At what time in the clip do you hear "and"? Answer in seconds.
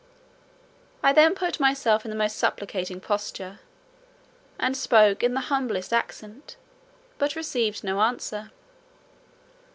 4.59-4.75